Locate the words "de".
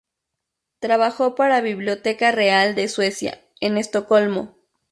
2.73-2.87